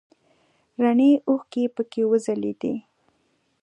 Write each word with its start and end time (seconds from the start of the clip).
رڼې 0.83 1.11
اوښکې 1.27 1.63
پکې 1.75 2.01
وځلیدې. 2.11 2.73